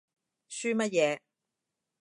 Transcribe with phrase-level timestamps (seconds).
[0.49, 1.19] 噓乜嘢？